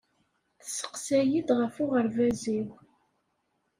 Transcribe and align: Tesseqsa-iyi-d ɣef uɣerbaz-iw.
Tesseqsa-iyi-d 0.59 1.49
ɣef 1.59 1.75
uɣerbaz-iw. 1.83 2.67